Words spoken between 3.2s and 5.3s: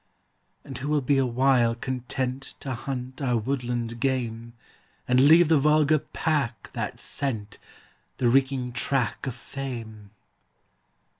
our woodland game, And